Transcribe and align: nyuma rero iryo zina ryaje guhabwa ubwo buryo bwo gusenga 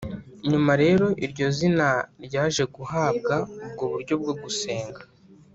nyuma 0.49 0.71
rero 0.83 1.05
iryo 1.25 1.47
zina 1.57 1.89
ryaje 2.25 2.63
guhabwa 2.75 3.35
ubwo 3.65 3.83
buryo 3.91 4.13
bwo 4.21 4.33
gusenga 4.41 5.01